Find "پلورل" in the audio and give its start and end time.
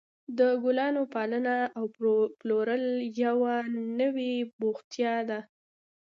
2.39-2.85